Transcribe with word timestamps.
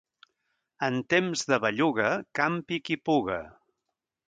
En 0.87 0.97
temps 1.15 1.43
de 1.51 1.59
belluga, 1.67 2.09
campi 2.41 2.83
qui 2.89 3.01
puga. 3.11 3.41